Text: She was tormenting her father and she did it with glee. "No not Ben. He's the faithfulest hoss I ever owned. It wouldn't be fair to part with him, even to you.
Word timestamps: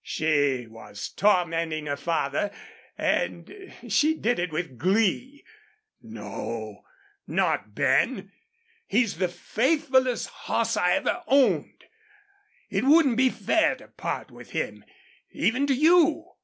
She 0.00 0.66
was 0.70 1.10
tormenting 1.10 1.84
her 1.84 1.98
father 1.98 2.50
and 2.96 3.74
she 3.90 4.14
did 4.14 4.38
it 4.38 4.50
with 4.50 4.78
glee. 4.78 5.44
"No 6.00 6.80
not 7.26 7.74
Ben. 7.74 8.32
He's 8.86 9.18
the 9.18 9.28
faithfulest 9.28 10.28
hoss 10.28 10.78
I 10.78 10.92
ever 10.92 11.22
owned. 11.26 11.84
It 12.70 12.84
wouldn't 12.84 13.18
be 13.18 13.28
fair 13.28 13.74
to 13.76 13.88
part 13.88 14.30
with 14.30 14.52
him, 14.52 14.82
even 15.30 15.66
to 15.66 15.74
you. 15.74 16.36